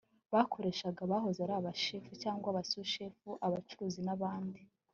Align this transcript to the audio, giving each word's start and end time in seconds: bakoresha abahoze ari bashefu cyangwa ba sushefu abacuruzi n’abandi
bakoresha 0.33 0.85
abahoze 1.05 1.39
ari 1.41 1.55
bashefu 1.67 2.11
cyangwa 2.21 2.49
ba 2.55 2.61
sushefu 2.71 3.29
abacuruzi 3.47 4.01
n’abandi 4.07 4.61